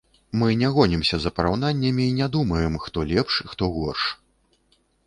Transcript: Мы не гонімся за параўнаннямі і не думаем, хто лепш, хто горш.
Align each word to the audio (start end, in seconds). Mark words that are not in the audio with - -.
Мы 0.43 0.47
не 0.61 0.71
гонімся 0.77 1.19
за 1.25 1.33
параўнаннямі 1.39 2.03
і 2.09 2.17
не 2.23 2.27
думаем, 2.37 2.73
хто 2.87 3.07
лепш, 3.13 3.41
хто 3.55 3.63
горш. 3.79 4.01